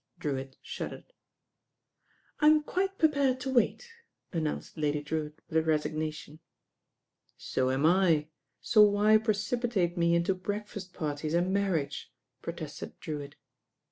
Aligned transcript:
Drewitt 0.17 0.55
shuddered. 0.63 1.13
"I 2.39 2.47
am 2.47 2.63
quite 2.63 2.97
prepared 2.97 3.39
to 3.41 3.51
wait," 3.53 3.87
announced 4.33 4.75
Lady 4.75 4.99
Drewitt 5.03 5.37
with 5.47 5.67
resignation. 5.67 6.39
"So 7.37 7.69
am 7.69 7.85
I, 7.85 8.29
so 8.61 8.81
why 8.81 9.19
precipitate 9.19 9.97
me 9.99 10.15
into 10.15 10.33
breakfast 10.33 10.93
parties 10.95 11.35
and 11.35 11.53
marriage," 11.53 12.11
protested 12.41 12.99
Drewitt. 12.99 13.35